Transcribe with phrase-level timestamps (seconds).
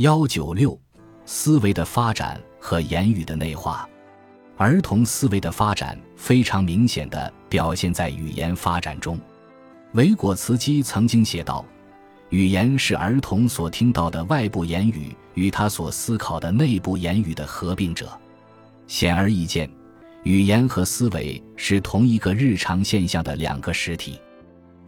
[0.00, 0.80] 幺九六，
[1.26, 3.86] 思维的发展和言语的内化。
[4.56, 9.20] 儿童思维的发展非常明显的表现在语言发展中。
[9.92, 11.62] 维果茨基曾经写道
[12.30, 18.08] ：“语言是儿童所听到的外部言语与他所思考的内部言语的合并者。”
[18.88, 19.70] 显而易见，
[20.22, 24.18] 语言和思维是同一个日常现象的两个实体。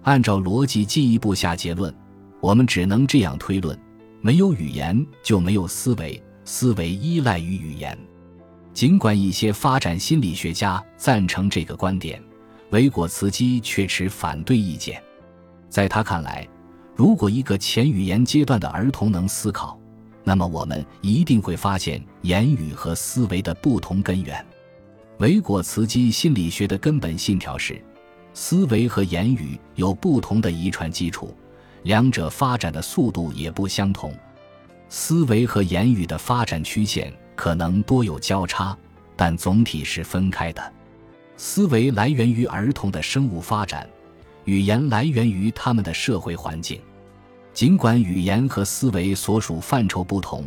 [0.05, 1.95] 按照逻辑进一步下结论，
[2.41, 3.79] 我们只能这样推论。
[4.25, 7.99] 没有语言就没有思维，思维依赖于语言。
[8.73, 12.23] 尽管一些发展心理学家赞成这个观点，
[12.71, 15.03] 维果茨基却持反对意见。
[15.69, 16.47] 在他看来，
[16.95, 19.77] 如果一个前语言阶段的儿童能思考，
[20.23, 24.47] 那么我们一定会发现言语和思维的不同根源。
[25.19, 27.83] 维果茨基心理学的根本信条是：
[28.35, 31.37] 思维和言语有不同的遗传基础。
[31.85, 34.15] 两者发展的速度也不相同，
[34.89, 38.77] 思维和言语的发展曲线可能多有交叉，
[39.17, 40.73] 但总体是分开的。
[41.37, 43.89] 思维来源于儿童的生物发展，
[44.45, 46.81] 语言来源于他们的社会环境。
[47.53, 50.45] 尽管语言和思维所属范畴不同，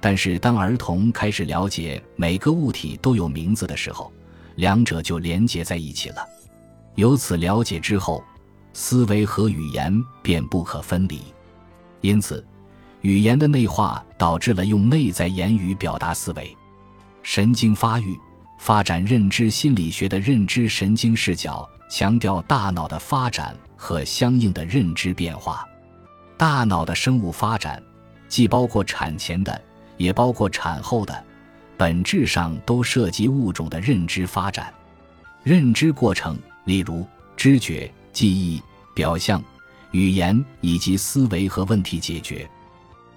[0.00, 4.12] 但是当儿童开始了解每个物体都有名字的时候，
[4.54, 6.24] 两者就连结在一起了。
[6.94, 8.22] 由此了解之后。
[8.72, 9.92] 思维和语言
[10.22, 11.20] 便不可分离，
[12.00, 12.44] 因此，
[13.02, 16.56] 语言的内化导致了用内在言语表达思维。
[17.22, 18.18] 神经发育
[18.58, 25.66] 发展认知心理学的认知神经视角强调大脑的发展和相应的认知变化。
[26.36, 27.80] 大脑的生物发展，
[28.26, 29.62] 既包括产前的，
[29.96, 31.24] 也包括产后的，
[31.76, 34.72] 本质上都涉及物种的认知发展。
[35.44, 37.92] 认知过程，例如知觉。
[38.12, 38.62] 记忆、
[38.94, 39.42] 表象、
[39.90, 42.48] 语言以及思维和问题解决，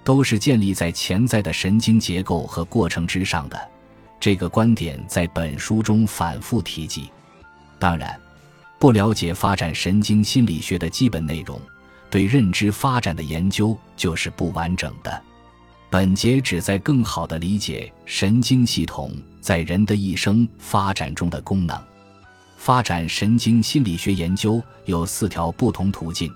[0.02, 3.70] 都是建立在潜在的神经结构和过程之上的。
[4.18, 7.10] 这个观点在本书中反复提及。
[7.78, 8.18] 当然，
[8.78, 11.60] 不了解发展神经心理学的基本内容，
[12.10, 15.22] 对认知发展的研究就是不完整的。
[15.90, 21.78] 本节旨在更好地理解神经系统在人的一生发展中的功能。
[22.66, 26.34] 发展神经心理学研究有四条不同途径：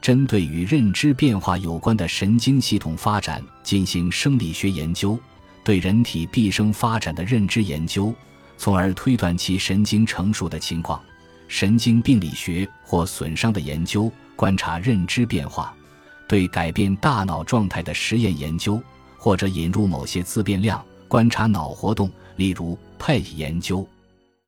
[0.00, 5.18] 针对与认知变化有关的神经系统发展进行生理学研究，
[5.64, 8.14] 对人体毕生发展的认知研究，
[8.56, 11.00] 从而推断其神经成熟的情况；
[11.48, 15.74] 神经病理学或损伤的研究，观察认知变化；
[16.28, 18.80] 对改变大脑状态的实验研究，
[19.18, 23.84] 或者引入某些自变量，观察脑活动，例如 PET 研究。